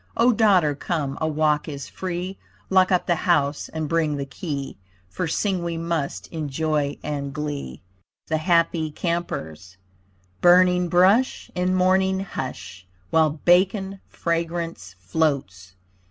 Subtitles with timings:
[0.17, 2.39] O Daughter come, a walk is free,
[2.71, 4.75] Lock up the house and bring the key;
[5.07, 7.83] For sing we must in joy and glee.
[8.25, 9.77] THE HAPPY CAMPERS
[10.41, 15.75] Burning brush In morning hush While bacon fragrance floats.